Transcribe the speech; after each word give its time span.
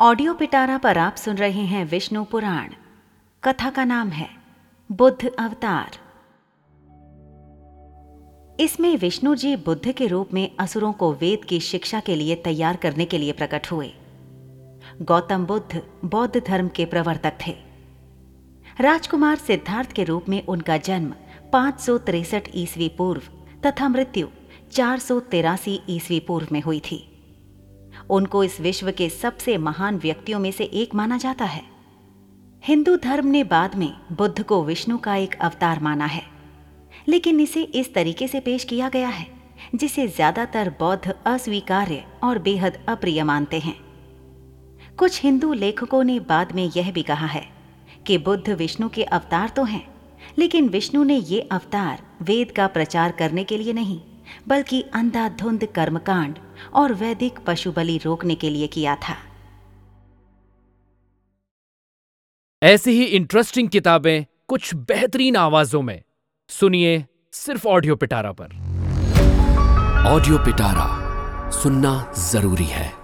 Audio 0.00 0.34
पिटारा 0.34 0.78
पर 0.78 0.98
आप 0.98 1.16
सुन 1.16 1.36
रहे 1.36 1.60
हैं 1.60 1.84
विष्णु 1.84 2.24
पुराण। 2.24 2.68
कथा 3.44 3.70
का 3.70 3.84
नाम 3.84 4.08
है, 4.08 4.28
बुद्ध 4.92 5.26
अवतार। 5.38 5.90
इसमें 8.60 8.96
विष्णु 8.96 9.34
जी 9.34 9.56
बुद्ध 9.56 9.92
के 9.92 10.06
रूप 10.06 10.34
में 10.34 10.56
असुरों 10.60 10.92
को 10.92 11.12
वेद 11.12 11.44
की 11.44 11.60
शिक्षा 11.60 12.00
के 12.00 12.16
लिए 12.16 12.34
तैयार 12.34 12.76
करने 12.76 13.04
के 13.04 13.18
लिए 13.18 13.32
प्रकट 13.32 13.72
हुए। 13.72 13.92
गौतम 15.02 15.46
बुद्ध 15.46 15.82
बौद्ध 16.04 16.42
धर्म 16.46 16.68
के 16.68 16.84
प्रवर्तक 16.84 17.38
थे। 17.46 17.56
राजकुमार 18.80 19.36
सिद्धार्थ 19.36 19.92
के 19.92 20.04
रूप 20.04 20.28
में 20.28 20.46
उनका 20.46 20.76
जन्म 20.76 21.14
पाँच 21.52 21.90
ईस्वी 22.54 22.88
पूर्व 22.88 23.22
तथा 23.66 23.88
मृत्यु 23.88 24.28
चार 24.72 25.00
ईस्वी 25.88 26.20
पूर्व 26.20 26.46
में 26.52 26.60
हुई 26.60 26.80
थी। 26.80 27.10
उनको 28.10 28.42
इस 28.44 28.60
विश्व 28.60 28.90
के 28.90 29.08
सबसे 29.10 29.56
महान 29.58 29.98
व्यक्तियों 29.98 30.38
में 30.40 30.50
से 30.52 30.64
एक 30.64 30.94
माना 30.94 31.18
जाता 31.18 31.44
है। 31.44 31.62
हिंदू 32.62 32.96
धर्म 32.96 33.26
ने 33.26 33.42
बाद 33.44 33.74
में 33.74 33.92
बुद्ध 34.12 34.42
को 34.42 34.62
विष्णु 34.64 34.98
का 34.98 35.14
एक 35.16 35.34
अवतार 35.40 35.80
माना 35.80 36.06
है, 36.06 36.22
लेकिन 37.08 37.40
इसे 37.40 37.62
इस 37.62 37.92
तरीके 37.94 38.28
से 38.28 38.40
पेश 38.40 38.64
किया 38.64 38.88
गया 38.88 39.08
है, 39.08 39.26
जिसे 39.74 40.06
ज़्यादातर 40.08 40.74
बौद्ध 40.78 41.14
अस्वीकार्य 41.26 42.04
और 42.24 42.38
बेहद 42.38 42.78
अप्रिय 42.88 43.22
मानते 43.22 43.58
हैं। 43.58 43.76
कुछ 44.98 45.22
हिंदू 45.22 45.52
लेखकों 45.52 46.02
ने 46.04 46.18
बाद 46.20 46.52
में 46.52 46.70
यह 46.76 46.90
भी 46.92 47.02
कहा 47.02 47.26
है 47.26 47.44
कि 48.06 48.18
बुद्ध 48.20 48.50
विष्णु 48.50 48.88
के 48.88 49.04
अवतार 49.04 49.48
तो 49.48 49.64
हैं, 49.64 49.86
लेकिन 50.38 50.68
विष्णु 50.68 51.04
ने 51.04 51.16
ये 51.16 51.40
अवतार 51.52 52.02
वेद 52.22 52.50
का 52.50 52.66
प्रचार 52.66 53.12
करने 53.12 53.44
के 53.44 53.58
लिए 53.58 53.72
नहीं 53.72 54.00
बल्कि 54.48 54.82
अंधाधुंध 54.94 55.64
कर्मकांड 55.66 56.38
और 56.74 56.92
वैदिक 56.92 57.38
पशु 57.46 57.72
बलि 57.72 57.98
रोकने 57.98 58.34
के 58.34 58.50
लिए 58.50 58.66
किया 58.66 58.96
था। 58.96 59.16
ऐसी 62.62 62.90
ही 62.90 63.04
इंटरेस्टिंग 63.04 63.68
किताबें 63.68 64.24
कुछ 64.48 64.74
बेहतरीन 64.74 65.36
आवाजों 65.36 65.82
में। 65.82 66.02
सुनिए 66.48 67.06
सिर्फ़ 67.32 67.68
ऑडियो 67.68 67.96
पिटारा 67.96 68.32
पर। 68.32 68.46
ऑडियो 70.06 70.38
पिटारा 70.38 71.04
सुनना 71.50 72.12
ज़रूरी 72.18 72.64
है। 72.64 73.03